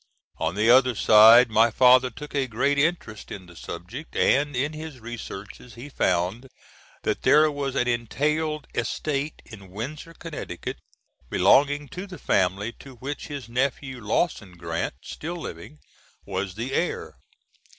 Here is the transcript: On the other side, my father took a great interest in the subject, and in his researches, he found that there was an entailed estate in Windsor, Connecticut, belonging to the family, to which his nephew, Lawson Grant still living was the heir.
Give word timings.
On 0.39 0.55
the 0.55 0.67
other 0.67 0.95
side, 0.95 1.51
my 1.51 1.69
father 1.69 2.09
took 2.09 2.33
a 2.33 2.47
great 2.47 2.79
interest 2.79 3.31
in 3.31 3.45
the 3.45 3.55
subject, 3.55 4.15
and 4.15 4.55
in 4.55 4.73
his 4.73 4.99
researches, 4.99 5.75
he 5.75 5.89
found 5.89 6.47
that 7.03 7.21
there 7.21 7.51
was 7.51 7.75
an 7.75 7.87
entailed 7.87 8.65
estate 8.73 9.43
in 9.45 9.69
Windsor, 9.69 10.15
Connecticut, 10.15 10.79
belonging 11.29 11.87
to 11.89 12.07
the 12.07 12.17
family, 12.17 12.71
to 12.79 12.95
which 12.95 13.27
his 13.27 13.47
nephew, 13.47 14.01
Lawson 14.03 14.53
Grant 14.53 14.95
still 15.03 15.35
living 15.37 15.77
was 16.25 16.55
the 16.55 16.73
heir. 16.73 17.13